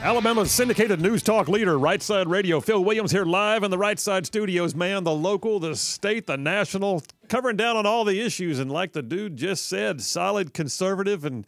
[0.00, 2.60] Alabama's syndicated news talk leader, Right Side Radio.
[2.60, 5.02] Phil Williams here live in the Right Side studios, man.
[5.02, 8.60] The local, the state, the national, covering down on all the issues.
[8.60, 11.44] And like the dude just said, solid conservative and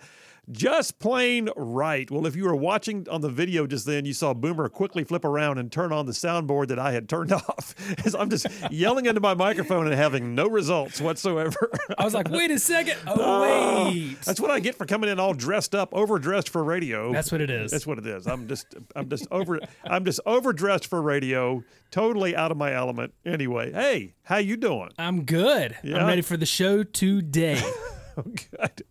[0.50, 2.10] just plain right.
[2.10, 5.24] Well, if you were watching on the video just then, you saw Boomer quickly flip
[5.24, 7.74] around and turn on the soundboard that I had turned off.
[8.04, 11.70] As I'm just yelling into my microphone and having no results whatsoever.
[11.98, 12.96] I was like, wait a second.
[13.06, 13.42] Oh,
[13.90, 14.20] wait.
[14.22, 17.12] That's what I get for coming in all dressed up, overdressed for radio.
[17.12, 17.70] That's what it is.
[17.70, 18.26] That's what it is.
[18.26, 23.14] I'm just I'm just over I'm just overdressed for radio, totally out of my element.
[23.24, 24.90] Anyway, hey, how you doing?
[24.98, 25.76] I'm good.
[25.82, 25.98] Yeah?
[25.98, 27.60] I'm ready for the show today.
[28.16, 28.82] Oh, good.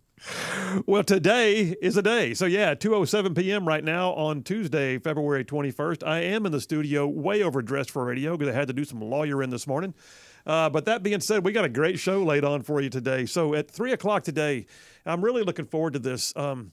[0.86, 2.34] Well, today is a day.
[2.34, 3.66] So yeah, 2:07 p.m.
[3.66, 6.06] right now on Tuesday, February 21st.
[6.06, 9.00] I am in the studio, way overdressed for radio because I had to do some
[9.00, 9.94] lawyering this morning.
[10.46, 13.26] Uh, but that being said, we got a great show laid on for you today.
[13.26, 14.66] So at three o'clock today,
[15.04, 16.34] I'm really looking forward to this.
[16.36, 16.72] Um,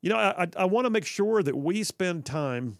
[0.00, 2.78] you know, I, I, I want to make sure that we spend time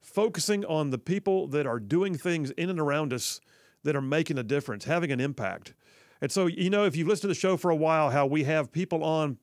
[0.00, 3.40] focusing on the people that are doing things in and around us
[3.82, 5.74] that are making a difference, having an impact.
[6.20, 8.44] And so, you know, if you've listened to the show for a while, how we
[8.44, 9.38] have people on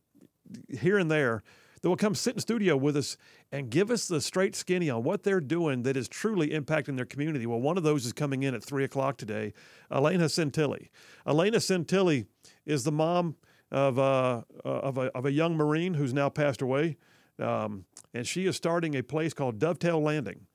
[0.69, 1.43] here and there
[1.81, 3.17] that will come sit in studio with us
[3.51, 7.05] and give us the straight skinny on what they're doing that is truly impacting their
[7.05, 7.45] community.
[7.45, 9.53] Well, one of those is coming in at three o'clock today,
[9.91, 10.89] Elena Centilli.
[11.25, 12.27] Elena Centilli
[12.65, 13.35] is the mom
[13.71, 16.97] of, uh, of, a, of a young Marine who's now passed away.
[17.39, 20.45] Um, and she is starting a place called Dovetail Landing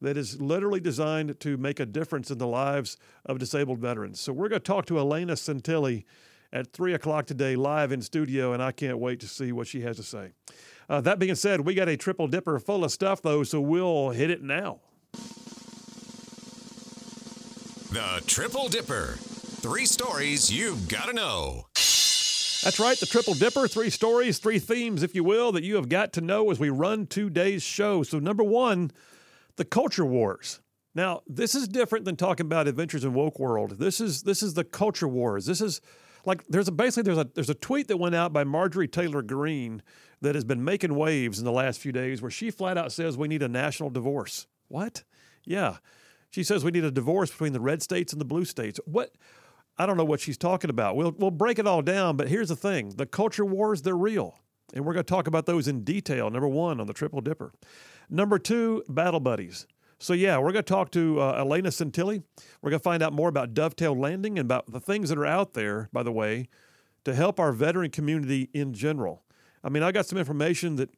[0.00, 4.18] that is literally designed to make a difference in the lives of disabled veterans.
[4.18, 6.04] So we're going to talk to Elena Centilli
[6.52, 9.80] at 3 o'clock today live in studio, and I can't wait to see what she
[9.82, 10.32] has to say.
[10.88, 14.10] Uh, that being said, we got a triple dipper full of stuff, though, so we'll
[14.10, 14.80] hit it now.
[17.92, 19.16] The Triple Dipper.
[19.18, 21.66] Three stories you've got to know.
[21.74, 23.68] That's right, the Triple Dipper.
[23.68, 26.70] Three stories, three themes, if you will, that you have got to know as we
[26.70, 28.02] run today's show.
[28.02, 28.92] So, number one,
[29.56, 30.60] the culture wars.
[30.94, 33.72] Now, this is different than talking about adventures in woke world.
[33.72, 35.46] This is this is the culture wars.
[35.46, 35.80] This is
[36.24, 39.22] like there's a basically there's a there's a tweet that went out by Marjorie Taylor
[39.22, 39.82] Greene
[40.20, 43.16] that has been making waves in the last few days where she flat out says
[43.16, 44.46] we need a national divorce.
[44.68, 45.04] What?
[45.44, 45.78] Yeah.
[46.30, 48.78] She says we need a divorce between the red states and the blue states.
[48.84, 49.12] What
[49.76, 50.96] I don't know what she's talking about.
[50.96, 52.90] We'll we'll break it all down, but here's the thing.
[52.90, 54.38] The culture wars, they're real.
[54.74, 56.30] And we're going to talk about those in detail.
[56.30, 57.52] Number 1 on the Triple Dipper.
[58.08, 59.66] Number 2, battle buddies.
[60.02, 62.24] So, yeah, we're going to talk to uh, Elena Centilli.
[62.60, 65.24] We're going to find out more about Dovetail Landing and about the things that are
[65.24, 66.48] out there, by the way,
[67.04, 69.22] to help our veteran community in general.
[69.62, 70.90] I mean, I got some information that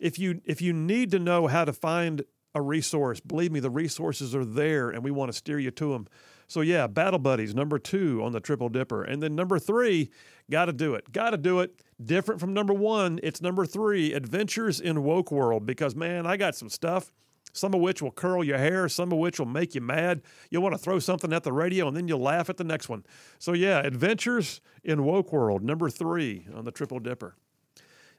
[0.00, 2.22] if you if you need to know how to find
[2.54, 5.92] a resource, believe me, the resources are there, and we want to steer you to
[5.92, 6.06] them.
[6.46, 10.08] So yeah, Battle Buddies number two on the Triple Dipper, and then number three,
[10.50, 11.82] got to do it, got to do it.
[12.02, 15.66] Different from number one, it's number three, Adventures in Woke World.
[15.66, 17.12] Because man, I got some stuff
[17.56, 20.22] some of which will curl your hair, some of which will make you mad.
[20.50, 22.88] You'll want to throw something at the radio and then you'll laugh at the next
[22.88, 23.04] one.
[23.38, 27.36] So, yeah, Adventures in Woke World, number three on the Triple Dipper.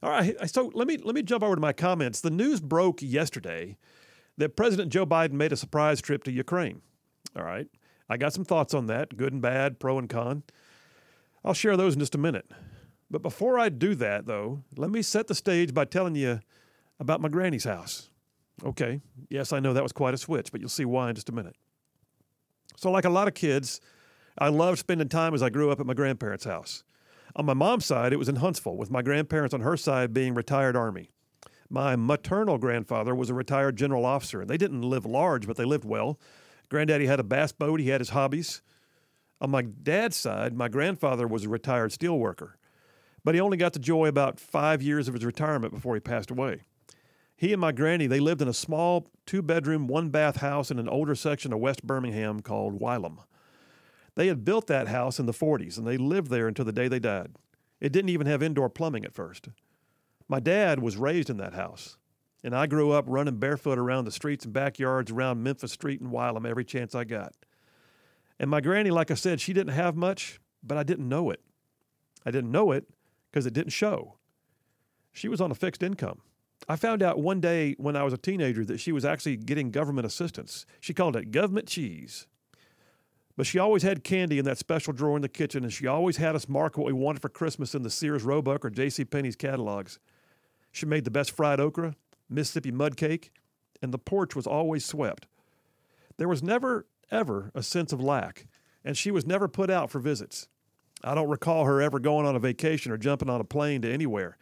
[0.04, 2.22] All right, so let me let me jump over to my comments.
[2.22, 3.78] The news broke yesterday
[4.38, 6.82] that President Joe Biden made a surprise trip to Ukraine.
[7.36, 7.68] All right,
[8.08, 10.44] I got some thoughts on that, good and bad, pro and con.
[11.44, 12.52] I'll share those in just a minute.
[13.10, 16.42] But before I do that, though, let me set the stage by telling you
[17.00, 18.10] about my granny's house.
[18.64, 19.02] Okay.
[19.30, 21.34] Yes, I know that was quite a switch, but you'll see why in just a
[21.34, 21.56] minute.
[22.76, 23.82] So, like a lot of kids,
[24.38, 26.84] I loved spending time as I grew up at my grandparents' house.
[27.36, 30.34] On my mom's side, it was in Huntsville, with my grandparents on her side being
[30.34, 31.12] retired Army.
[31.70, 35.66] My maternal grandfather was a retired general officer, and they didn't live large, but they
[35.66, 36.20] lived well.
[36.70, 38.62] Granddaddy had a bass boat, he had his hobbies.
[39.40, 42.54] On my dad's side, my grandfather was a retired steelworker,
[43.24, 46.32] but he only got to enjoy about five years of his retirement before he passed
[46.32, 46.64] away.
[47.38, 50.80] He and my granny, they lived in a small two bedroom, one bath house in
[50.80, 53.20] an older section of West Birmingham called Wylam.
[54.16, 56.88] They had built that house in the 40s and they lived there until the day
[56.88, 57.36] they died.
[57.80, 59.50] It didn't even have indoor plumbing at first.
[60.28, 61.98] My dad was raised in that house,
[62.44, 66.12] and I grew up running barefoot around the streets and backyards around Memphis Street and
[66.12, 67.34] Wylam every chance I got.
[68.40, 71.42] And my granny, like I said, she didn't have much, but I didn't know it.
[72.26, 72.90] I didn't know it
[73.30, 74.18] because it didn't show.
[75.14, 76.22] She was on a fixed income.
[76.68, 79.72] I found out one day when I was a teenager that she was actually getting
[79.72, 80.66] government assistance.
[80.82, 82.28] She called it government cheese.
[83.38, 86.18] But she always had candy in that special drawer in the kitchen, and she always
[86.18, 89.06] had us mark what we wanted for Christmas in the Sears Roebuck or J.C.
[89.06, 90.00] Penney's catalogs.
[90.72, 91.96] She made the best fried okra,
[92.30, 93.32] Mississippi mud cake,
[93.82, 95.28] and the porch was always swept.
[96.18, 98.48] There was never, ever a sense of lack,
[98.84, 100.48] and she was never put out for visits.
[101.04, 103.94] I don't recall her ever going on a vacation or jumping on a plane to
[103.94, 104.36] anywhere.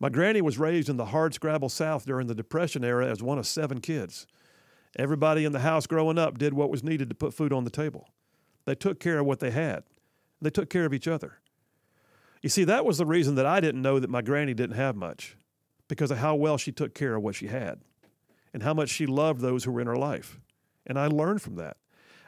[0.00, 3.38] My granny was raised in the hard scrabble South during the Depression era as one
[3.38, 4.26] of seven kids.
[4.96, 7.70] Everybody in the house growing up did what was needed to put food on the
[7.70, 8.08] table.
[8.64, 9.84] They took care of what they had.
[10.40, 11.38] They took care of each other.
[12.42, 14.96] You see, that was the reason that I didn't know that my granny didn't have
[14.96, 15.36] much,
[15.88, 17.80] because of how well she took care of what she had
[18.52, 20.38] and how much she loved those who were in her life.
[20.86, 21.76] And I learned from that.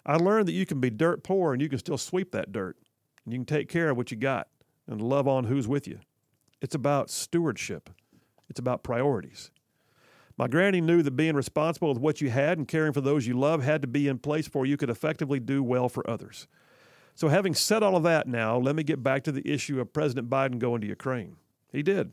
[0.04, 2.76] I learned that you can be dirt poor and you can still sweep that dirt.
[3.24, 4.48] And you can take care of what you got
[4.86, 6.00] and love on who's with you.
[6.60, 7.90] It's about stewardship,
[8.48, 9.50] it's about priorities.
[10.38, 13.38] My granny knew that being responsible with what you had and caring for those you
[13.38, 16.46] love had to be in place before you could effectively do well for others.
[17.14, 19.94] So, having said all of that now, let me get back to the issue of
[19.94, 21.36] President Biden going to Ukraine.
[21.72, 22.12] He did.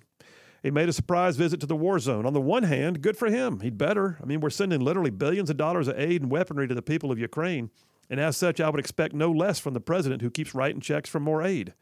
[0.61, 2.25] He made a surprise visit to the war zone.
[2.25, 3.59] On the one hand, good for him.
[3.59, 4.17] He'd better.
[4.23, 7.11] I mean, we're sending literally billions of dollars of aid and weaponry to the people
[7.11, 7.69] of Ukraine.
[8.09, 11.09] And as such, I would expect no less from the president who keeps writing checks
[11.09, 11.73] for more aid.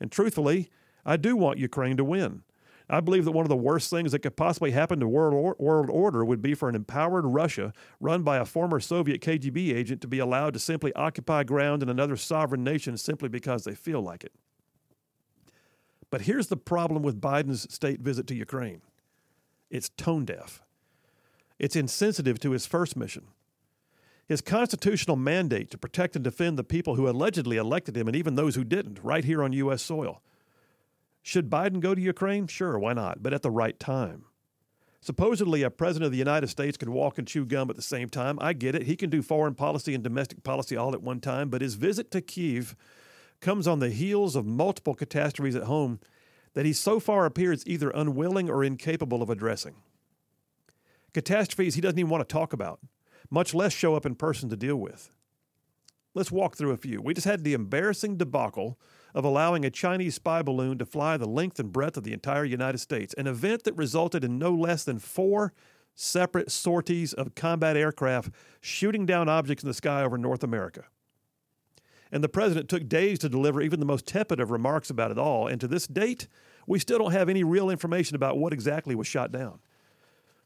[0.00, 0.70] And truthfully,
[1.04, 2.42] I do want Ukraine to win.
[2.88, 5.56] I believe that one of the worst things that could possibly happen to world, or-
[5.58, 10.02] world order would be for an empowered Russia run by a former Soviet KGB agent
[10.02, 14.02] to be allowed to simply occupy ground in another sovereign nation simply because they feel
[14.02, 14.32] like it.
[16.10, 18.82] But here's the problem with Biden's state visit to Ukraine
[19.70, 20.62] it's tone deaf,
[21.58, 23.28] it's insensitive to his first mission.
[24.26, 28.36] His constitutional mandate to protect and defend the people who allegedly elected him and even
[28.36, 29.82] those who didn't, right here on U.S.
[29.82, 30.22] soil.
[31.26, 32.46] Should Biden go to Ukraine?
[32.46, 33.22] Sure, why not?
[33.22, 34.26] But at the right time.
[35.00, 38.10] Supposedly, a president of the United States could walk and chew gum at the same
[38.10, 38.38] time.
[38.42, 38.82] I get it.
[38.82, 41.48] He can do foreign policy and domestic policy all at one time.
[41.48, 42.76] But his visit to Kiev
[43.40, 45.98] comes on the heels of multiple catastrophes at home
[46.52, 49.76] that he so far appears either unwilling or incapable of addressing.
[51.14, 52.80] Catastrophes he doesn't even want to talk about,
[53.30, 55.10] much less show up in person to deal with.
[56.12, 57.00] Let's walk through a few.
[57.00, 58.78] We just had the embarrassing debacle
[59.14, 62.44] of allowing a Chinese spy balloon to fly the length and breadth of the entire
[62.44, 65.52] United States, an event that resulted in no less than four
[65.94, 68.30] separate sorties of combat aircraft
[68.60, 70.84] shooting down objects in the sky over North America.
[72.10, 75.18] And the president took days to deliver even the most tepid of remarks about it
[75.18, 75.46] all.
[75.46, 76.28] And to this date,
[76.66, 79.60] we still don't have any real information about what exactly was shot down.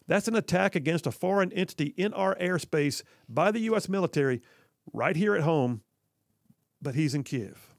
[0.07, 3.89] That's an attack against a foreign entity in our airspace by the U.S.
[3.89, 4.41] military
[4.93, 5.83] right here at home,
[6.81, 7.75] but he's in Kiev.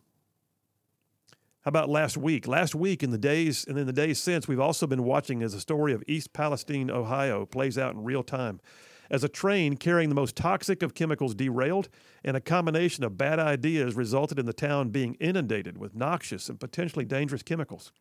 [1.69, 2.47] How about last week?
[2.47, 5.53] Last week, in the days and in the days since, we've also been watching as
[5.53, 8.59] the story of East Palestine, Ohio, plays out in real time.
[9.11, 11.87] As a train carrying the most toxic of chemicals derailed,
[12.23, 16.59] and a combination of bad ideas resulted in the town being inundated with noxious and
[16.59, 17.91] potentially dangerous chemicals.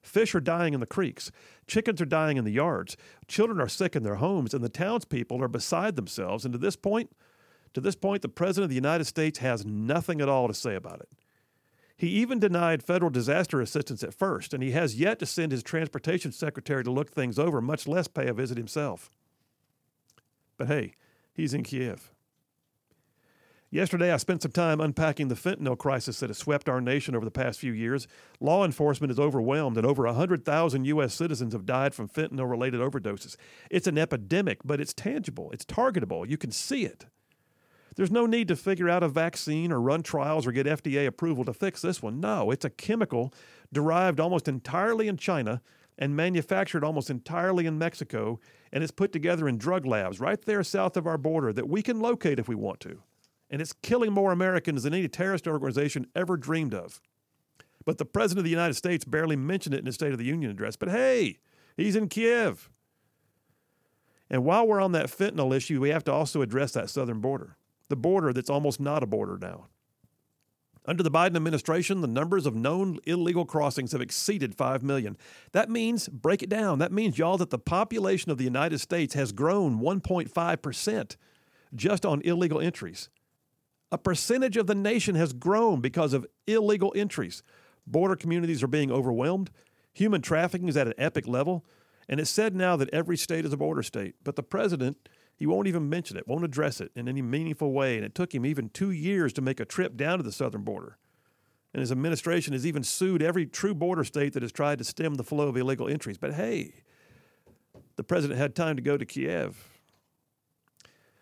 [0.00, 1.30] Fish are dying in the creeks.
[1.66, 2.96] Chickens are dying in the yards.
[3.28, 6.46] Children are sick in their homes, and the townspeople are beside themselves.
[6.46, 7.14] And to this point,
[7.74, 10.76] to this point, the President of the United States has nothing at all to say
[10.76, 11.10] about it.
[12.00, 15.62] He even denied federal disaster assistance at first, and he has yet to send his
[15.62, 19.10] transportation secretary to look things over, much less pay a visit himself.
[20.56, 20.94] But hey,
[21.34, 22.10] he's in Kiev.
[23.70, 27.26] Yesterday, I spent some time unpacking the fentanyl crisis that has swept our nation over
[27.26, 28.08] the past few years.
[28.40, 31.12] Law enforcement is overwhelmed, and over 100,000 U.S.
[31.12, 33.36] citizens have died from fentanyl related overdoses.
[33.70, 37.04] It's an epidemic, but it's tangible, it's targetable, you can see it.
[37.96, 41.44] There's no need to figure out a vaccine or run trials or get FDA approval
[41.44, 42.20] to fix this one.
[42.20, 43.32] No, it's a chemical
[43.72, 45.60] derived almost entirely in China
[45.98, 48.40] and manufactured almost entirely in Mexico,
[48.72, 51.82] and it's put together in drug labs right there south of our border that we
[51.82, 53.02] can locate if we want to
[53.50, 57.00] and it's killing more Americans than any terrorist organization ever dreamed of.
[57.84, 60.24] But the President of the United States barely mentioned it in his State of the
[60.24, 60.76] Union address.
[60.76, 61.38] But hey,
[61.76, 62.70] he's in Kiev.
[64.28, 67.56] And while we're on that fentanyl issue, we have to also address that southern border,
[67.90, 69.66] the border that's almost not a border now.
[70.86, 75.18] Under the Biden administration, the numbers of known illegal crossings have exceeded 5 million.
[75.52, 79.12] That means, break it down, that means, y'all, that the population of the United States
[79.12, 81.16] has grown 1.5%
[81.74, 83.10] just on illegal entries.
[83.92, 87.42] A percentage of the nation has grown because of illegal entries.
[87.86, 89.50] Border communities are being overwhelmed.
[89.92, 91.64] Human trafficking is at an epic level.
[92.08, 94.14] And it's said now that every state is a border state.
[94.24, 95.08] But the president,
[95.40, 97.96] he won't even mention it, won't address it in any meaningful way.
[97.96, 100.64] And it took him even two years to make a trip down to the southern
[100.64, 100.98] border.
[101.72, 105.14] And his administration has even sued every true border state that has tried to stem
[105.14, 106.18] the flow of illegal entries.
[106.18, 106.82] But hey,
[107.96, 109.66] the president had time to go to Kiev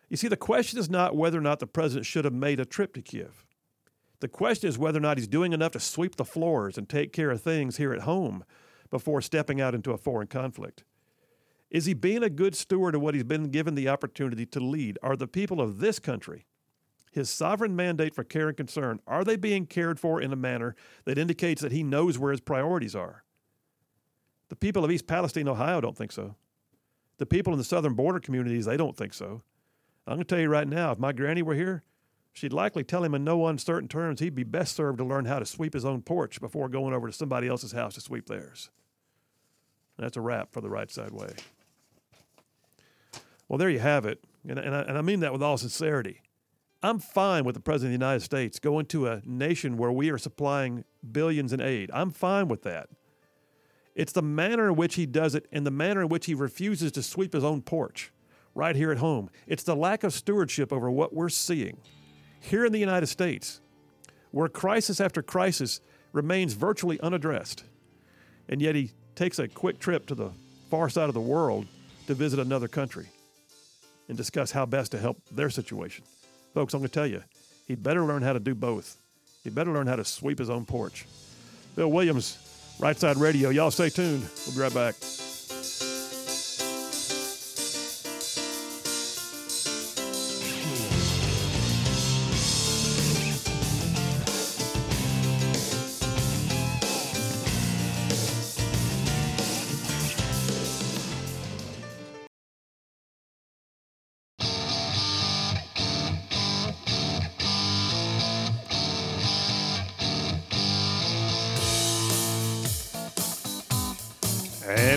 [0.08, 2.64] You see, the question is not whether or not the president should have made a
[2.64, 3.46] trip to Kiev.
[4.18, 7.12] The question is whether or not he's doing enough to sweep the floors and take
[7.12, 8.42] care of things here at home
[8.90, 10.82] before stepping out into a foreign conflict.
[11.70, 14.98] Is he being a good steward of what he's been given the opportunity to lead?
[15.02, 16.46] Are the people of this country,
[17.12, 20.74] his sovereign mandate for care and concern, are they being cared for in a manner
[21.04, 23.24] that indicates that he knows where his priorities are?
[24.48, 26.36] The people of East Palestine, Ohio don't think so.
[27.18, 29.42] The people in the southern border communities, they don't think so.
[30.06, 31.82] I'm going to tell you right now, if my granny were here,
[32.32, 35.38] she'd likely tell him in no uncertain terms he'd be best served to learn how
[35.38, 38.70] to sweep his own porch before going over to somebody else's house to sweep theirs.
[39.98, 41.34] That's a wrap for the right side way.
[43.48, 44.22] Well, there you have it.
[44.46, 46.22] And, and, I, and I mean that with all sincerity.
[46.82, 50.10] I'm fine with the President of the United States going to a nation where we
[50.10, 51.90] are supplying billions in aid.
[51.92, 52.88] I'm fine with that.
[53.96, 56.92] It's the manner in which he does it and the manner in which he refuses
[56.92, 58.12] to sweep his own porch
[58.54, 59.28] right here at home.
[59.48, 61.78] It's the lack of stewardship over what we're seeing
[62.40, 63.60] here in the United States,
[64.30, 65.80] where crisis after crisis
[66.12, 67.64] remains virtually unaddressed.
[68.48, 70.30] And yet he takes a quick trip to the
[70.70, 71.66] far side of the world
[72.06, 73.08] to visit another country
[74.08, 76.04] and discuss how best to help their situation.
[76.54, 77.22] Folks, I'm going to tell you,
[77.66, 78.96] he'd better learn how to do both.
[79.44, 81.06] He'd better learn how to sweep his own porch.
[81.76, 82.38] Phil Williams,
[82.78, 83.50] Right Side Radio.
[83.50, 84.28] Y'all stay tuned.
[84.46, 84.94] We'll be right back.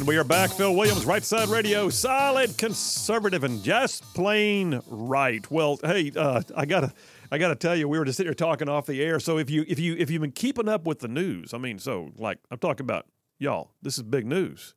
[0.02, 0.50] And we are back.
[0.50, 5.46] Phil Williams, Right Side Radio, solid conservative and just plain right.
[5.52, 6.92] Well, hey, uh, I gotta,
[7.32, 9.20] I gotta tell you, we were just sitting here talking off the air.
[9.20, 11.78] So if you, if you, if you've been keeping up with the news, I mean,
[11.78, 13.06] so like I'm talking about
[13.38, 14.74] y'all, this is big news.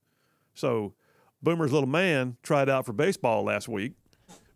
[0.53, 0.93] So
[1.43, 3.95] Boomer's little man tried out for baseball last week.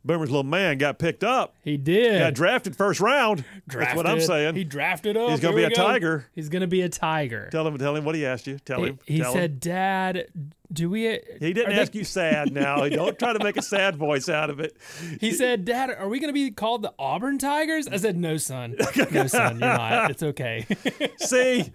[0.05, 2.19] Boomer's little man got picked up, He did.
[2.21, 3.45] got drafted first round.
[3.67, 4.55] That's what I'm saying.
[4.55, 5.31] He drafted up.
[5.31, 5.83] He's gonna Here be a go.
[5.85, 6.27] Tiger.
[6.35, 7.49] He's gonna be a tiger.
[7.51, 8.59] tell him, tell him what he asked you.
[8.65, 8.99] Tell He, him.
[9.07, 9.39] he tell him.
[9.39, 10.27] said, "Dad,
[10.73, 11.03] do we?"
[11.41, 12.89] He didn't are they- ask you sad now.
[12.89, 14.77] Don't try to make a sad voice out of it.
[15.21, 18.37] He said, "Dad, are we going to be called the Auburn Tigers?" I said, "No,
[18.39, 18.77] son.
[19.11, 19.59] No, son.
[19.59, 20.11] You're not.
[20.13, 20.65] It's okay."
[21.19, 21.71] See,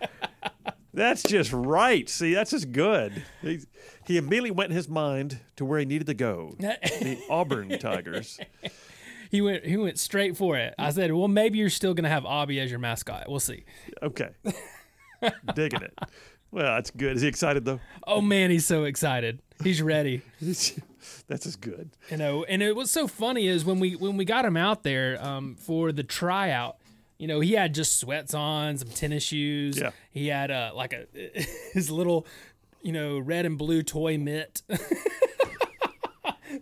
[0.93, 2.07] that's just right.
[2.07, 3.23] See, that's just good.
[3.41, 3.61] He,
[4.05, 6.55] he immediately went in his mind to where he needed to go.
[6.59, 8.39] The Auburn Tigers.
[9.31, 9.65] he went.
[9.65, 10.75] He went straight for it.
[10.77, 13.25] I said, "Well, maybe you're still going to have Aubie as your mascot.
[13.27, 13.63] We'll see."
[14.01, 14.29] Okay.
[15.55, 15.97] Digging it.
[16.51, 17.15] Well, that's good.
[17.15, 17.79] Is he excited though?
[18.05, 19.41] Oh man, he's so excited.
[19.63, 20.21] He's ready.
[21.27, 21.89] that's just good.
[22.09, 24.83] you know and it was so funny is when we when we got him out
[24.83, 26.77] there um, for the tryout
[27.23, 29.91] you know he had just sweats on some tennis shoes Yeah.
[30.11, 31.05] he had uh, like a
[31.73, 32.27] his little
[32.81, 34.61] you know red and blue toy mitt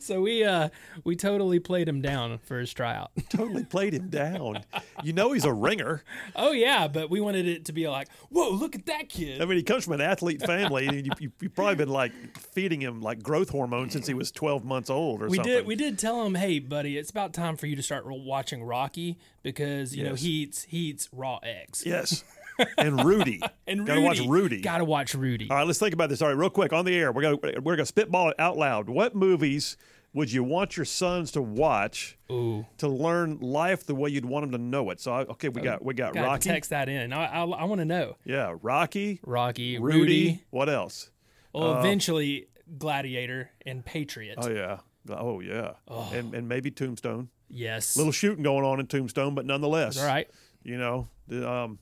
[0.08, 0.70] so we uh
[1.03, 4.63] we totally played him down for his tryout Totally played him down.
[5.03, 6.03] You know he's a ringer.
[6.36, 9.46] oh yeah but we wanted it to be like whoa look at that kid I
[9.46, 12.81] mean, he comes from an athlete family, and you, you, you've probably been like feeding
[12.81, 15.53] him like growth hormone since he was 12 months old or we something.
[15.53, 18.63] did we did tell him hey buddy it's about time for you to start watching
[18.63, 22.24] rocky because you know he eats he eats raw eggs Yes.
[22.77, 23.41] And Rudy.
[23.68, 24.62] and Gotta watch Rudy.
[24.62, 25.50] Gotta watch Rudy.
[25.50, 26.22] All right, let's think about this.
[26.22, 27.12] All right, real quick on the air.
[27.12, 28.89] We're gonna we're gonna spitball it out loud.
[28.89, 29.77] What movies
[30.13, 34.44] would you want your sons to watch Ooh, to learn life the way you'd want
[34.44, 35.00] them to know it?
[35.00, 36.50] So okay, we got we got gotta Rocky.
[36.50, 37.13] text that in.
[37.13, 38.18] I I, I want to know.
[38.25, 40.00] Yeah, Rocky, Rocky, Rudy.
[40.00, 40.44] Rudy.
[40.50, 41.10] What else?
[41.53, 44.38] Well, eventually Gladiator and Patriot.
[44.41, 44.80] Oh yeah.
[45.10, 45.74] Oh yeah.
[45.88, 47.30] And and maybe Tombstone.
[47.50, 47.98] yes.
[47.98, 49.98] Little shooting going on in Tombstone, but nonetheless.
[49.98, 50.30] All right.
[50.63, 51.80] You know, the, um,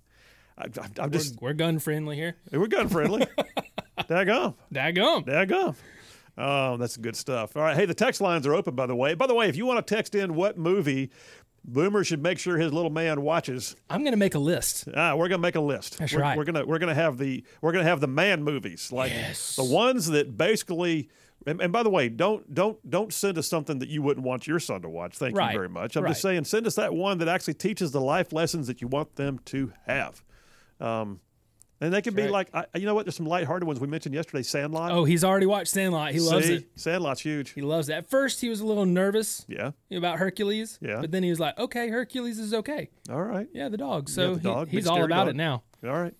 [0.60, 2.36] I, I'm We're, just we're gun friendly here.
[2.52, 3.26] we're gun friendly.
[4.00, 4.56] Daggum.
[4.74, 5.26] Daggum.
[5.26, 5.76] Daggum.
[6.38, 7.56] Oh, that's good stuff.
[7.58, 7.76] All right.
[7.76, 9.14] Hey, the text lines are open, by the way.
[9.14, 11.12] By the way, if you want to text in what movie
[11.66, 14.88] Boomer should make sure his little man watches, I'm gonna make a list.
[14.96, 16.00] ah, we're gonna make a list.
[16.00, 16.38] That's we're, right.
[16.38, 19.12] We're gonna we're gonna have the we're gonna have the man movies, like
[19.56, 21.10] the ones that basically.
[21.48, 24.46] And, and by the way, don't don't don't send us something that you wouldn't want
[24.46, 25.18] your son to watch.
[25.18, 25.52] Thank Right.
[25.54, 25.96] you very much.
[25.96, 28.88] I'm just saying, send us that one that actually teaches the life lessons that you
[28.90, 30.22] want them to have.
[30.80, 31.20] Um,
[31.82, 32.32] and they can be right.
[32.32, 33.06] like, I, you know what?
[33.06, 34.44] There's some lighthearted ones we mentioned yesterday.
[34.44, 34.92] Sandlot.
[34.92, 36.12] Oh, he's already watched Sandlot.
[36.12, 36.56] He loves See?
[36.56, 36.70] it.
[36.76, 37.52] Sandlot's huge.
[37.52, 37.94] He loves it.
[37.94, 39.72] At first, he was a little nervous Yeah.
[39.92, 40.78] about Hercules.
[40.82, 41.00] Yeah.
[41.00, 42.90] But then he was like, okay, Hercules is okay.
[43.10, 43.48] All right.
[43.54, 44.10] Yeah, the dog.
[44.10, 45.28] So the dog, big he's all about dog.
[45.30, 45.64] it now.
[45.86, 46.14] All right.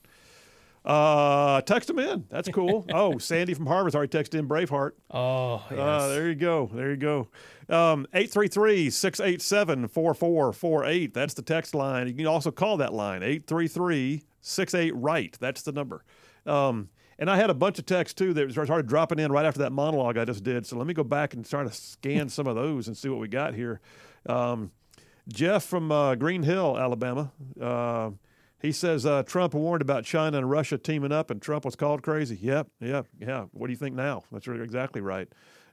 [0.86, 2.26] Uh, text them in.
[2.30, 2.86] That's cool.
[2.94, 4.92] oh, Sandy from Harvard's already texted in Braveheart.
[5.12, 5.78] Oh, yes.
[5.78, 6.72] Uh, there you go.
[6.74, 7.28] There you go.
[7.68, 11.14] Um, 833 687 4448.
[11.14, 12.08] That's the text line.
[12.08, 15.36] You can also call that line 833 68 right.
[15.40, 16.04] That's the number.
[16.46, 19.60] Um, and I had a bunch of texts too that started dropping in right after
[19.60, 20.66] that monologue I just did.
[20.66, 23.20] So let me go back and try to scan some of those and see what
[23.20, 23.82] we got here.
[24.26, 24.72] Um,
[25.28, 27.32] Jeff from uh, Green Hill, Alabama.
[27.60, 28.12] Uh,
[28.62, 32.02] he says uh, Trump warned about China and Russia teaming up, and Trump was called
[32.04, 32.38] crazy.
[32.42, 33.46] Yep, yep, yeah.
[33.52, 34.24] What do you think now?
[34.32, 35.28] That's exactly right.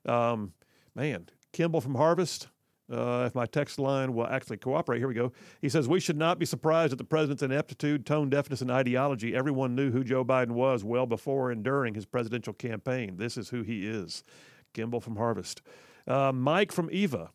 [0.04, 0.52] Um,
[0.94, 2.48] man, Kimball from Harvest.
[2.90, 5.32] Uh, if my text line will actually cooperate, here we go.
[5.60, 9.34] He says we should not be surprised at the president's ineptitude, tone deafness, and ideology.
[9.34, 13.16] Everyone knew who Joe Biden was well before and during his presidential campaign.
[13.16, 14.22] This is who he is.
[14.72, 15.62] Kimball from Harvest.
[16.06, 17.30] Uh, Mike from Eva.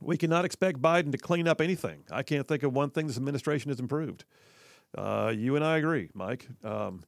[0.00, 2.04] We cannot expect Biden to clean up anything.
[2.10, 4.24] I can't think of one thing this administration has improved.
[4.96, 6.48] Uh, you and I agree, Mike.
[6.64, 7.04] Um,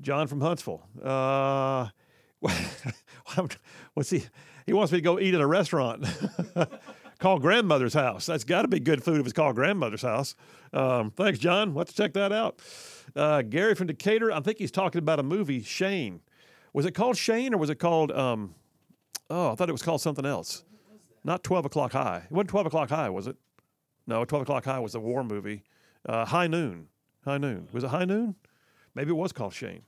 [0.00, 0.86] John from Huntsville.
[3.94, 4.24] What's he?
[4.66, 6.06] He wants me to go eat at a restaurant.
[7.18, 8.26] call grandmother's house.
[8.26, 10.34] That's got to be good food if it's called grandmother's house.
[10.72, 11.74] Um, thanks, John.
[11.74, 12.60] Let's check that out.
[13.14, 14.32] Uh, Gary from Decatur.
[14.32, 16.20] I think he's talking about a movie, Shane.
[16.72, 18.10] Was it called Shane or was it called?
[18.12, 18.54] Um,
[19.30, 20.64] oh, I thought it was called something else.
[21.22, 22.22] Not 12 O'Clock High.
[22.24, 23.36] It wasn't 12 O'Clock High, was it?
[24.06, 25.62] No, 12 O'Clock High was a war movie.
[26.06, 26.88] Uh, High Noon.
[27.24, 27.68] High Noon.
[27.72, 28.34] Was it High Noon?
[28.94, 29.82] Maybe it was called Shane.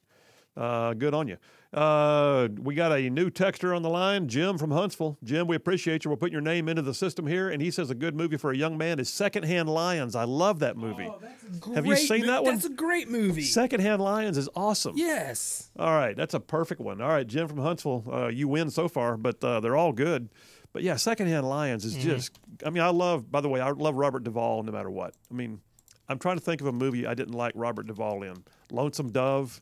[0.57, 1.37] Uh, good on you.
[1.75, 5.19] Uh, we got a new texter on the line, Jim from Huntsville.
[5.23, 6.11] Jim, we appreciate you.
[6.11, 8.51] We're putting your name into the system here, and he says a good movie for
[8.51, 10.17] a young man is Secondhand Lions.
[10.17, 11.11] I love that movie.
[11.11, 12.55] Oh, Have you seen mo- that one?
[12.55, 13.43] That's a great movie.
[13.43, 14.97] Secondhand Lions is awesome.
[14.97, 15.71] yes.
[15.79, 17.03] All right, that's a perfect one.
[17.03, 20.31] All right, Jim from Huntsville, uh, you win so far, but uh, they're all good.
[20.73, 22.39] But yeah, Secondhand Lions is just.
[22.65, 23.31] I mean, I love.
[23.31, 25.15] By the way, I love Robert Duvall no matter what.
[25.31, 25.61] I mean,
[26.09, 28.45] I'm trying to think of a movie I didn't like Robert Duvall in.
[28.71, 29.61] Lonesome Dove,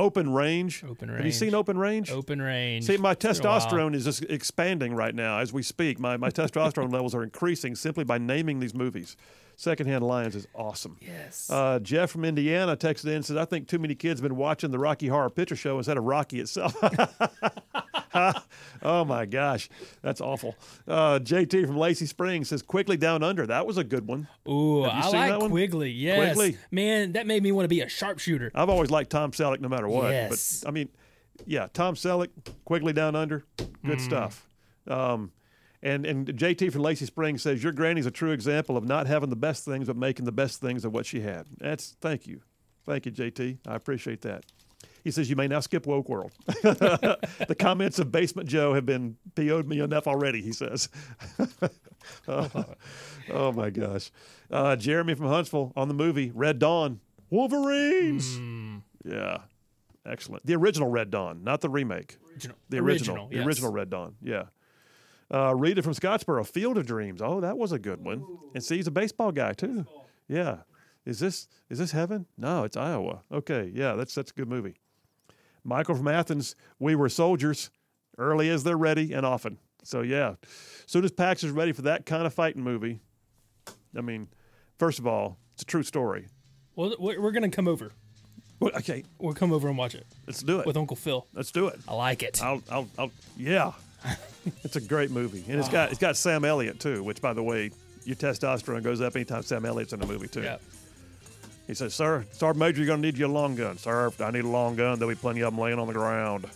[0.00, 0.84] Open Range.
[0.88, 2.10] Open Have you seen Open Range?
[2.10, 2.86] Open range.
[2.86, 3.60] See, my It's been a while.
[3.60, 6.00] testosterone is just expanding right now as we speak.
[6.00, 9.16] My my testosterone levels are increasing simply by naming these movies.
[9.60, 10.96] Secondhand Lions is awesome.
[11.02, 11.50] Yes.
[11.50, 14.38] Uh, Jeff from Indiana texted in and says, I think too many kids have been
[14.38, 16.74] watching the Rocky Horror Picture Show instead of Rocky itself.
[18.82, 19.68] oh my gosh,
[20.00, 20.56] that's awful.
[20.88, 23.46] Uh, JT from Lacey Springs says, Quickly Down Under.
[23.46, 24.28] That was a good one.
[24.48, 25.50] Ooh, I like that one?
[25.50, 25.90] Quigley.
[25.90, 26.36] Yes.
[26.36, 26.56] Quigley?
[26.70, 28.50] Man, that made me want to be a sharpshooter.
[28.54, 30.10] I've always liked Tom Selleck no matter what.
[30.10, 30.60] Yes.
[30.62, 30.88] But I mean,
[31.44, 32.28] yeah, Tom Selleck,
[32.64, 34.00] Quigley Down Under, good Mm.
[34.00, 34.46] stuff.
[34.88, 35.32] Um,
[35.82, 39.30] and and JT from Lacey Springs says your granny's a true example of not having
[39.30, 41.46] the best things but making the best things of what she had.
[41.58, 42.42] That's thank you,
[42.86, 43.58] thank you, JT.
[43.66, 44.44] I appreciate that.
[45.04, 46.32] He says you may now skip woke world.
[46.46, 50.42] the comments of Basement Joe have been PO'd me enough already.
[50.42, 50.88] He says.
[52.28, 52.50] oh,
[53.32, 54.10] oh, my gosh,
[54.50, 58.38] uh, Jeremy from Huntsville on the movie Red Dawn, Wolverines.
[59.04, 59.38] Yeah,
[60.04, 60.44] excellent.
[60.44, 62.18] The original Red Dawn, not the remake.
[62.32, 62.56] Original.
[62.68, 63.46] The original, the yes.
[63.46, 64.16] original Red Dawn.
[64.22, 64.44] Yeah.
[65.32, 67.22] Uh, Rita from Scottsboro, Field of Dreams.
[67.22, 68.24] Oh, that was a good one.
[68.54, 69.86] And see, he's a baseball guy too.
[70.28, 70.58] Yeah.
[71.06, 72.26] Is this is this heaven?
[72.36, 73.22] No, it's Iowa.
[73.32, 74.74] Okay, yeah, that's that's a good movie.
[75.64, 76.54] Michael from Athens.
[76.78, 77.70] We were soldiers,
[78.18, 79.58] early as they're ready and often.
[79.82, 80.34] So yeah,
[80.86, 83.00] soon as Pax is ready for that kind of fighting movie.
[83.96, 84.28] I mean,
[84.78, 86.26] first of all, it's a true story.
[86.76, 87.92] Well, we're gonna come over.
[88.60, 90.66] Well, okay, We'll come over and watch it let's do it.
[90.66, 91.26] with Uncle Phil.
[91.32, 91.80] Let's do it.
[91.88, 92.42] I like it.
[92.42, 93.72] I'll, I'll, I'll yeah.
[94.64, 97.02] it's a great movie, and it's got it's got Sam Elliott too.
[97.02, 97.70] Which, by the way,
[98.04, 100.42] your testosterone goes up anytime Sam Elliott's in a movie too.
[100.42, 100.58] Yeah.
[101.66, 104.10] He says, "Sir, Sergeant Major, you're gonna need your long gun, sir.
[104.20, 104.98] I need a long gun.
[104.98, 106.46] There'll be plenty of them laying on the ground."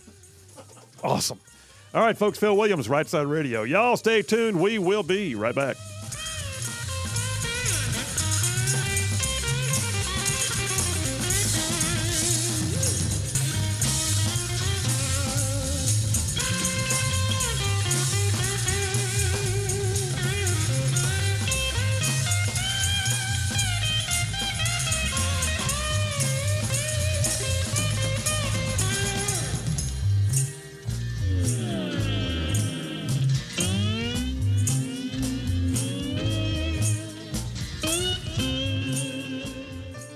[1.03, 1.39] Awesome.
[1.93, 2.37] All right, folks.
[2.37, 3.63] Phil Williams, Right Side Radio.
[3.63, 4.59] Y'all stay tuned.
[4.59, 5.77] We will be right back.